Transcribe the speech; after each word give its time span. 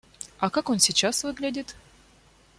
А 0.39 0.49
как 0.49 0.71
он 0.71 0.79
сейчас 0.79 1.23
выглядит? 1.23 1.75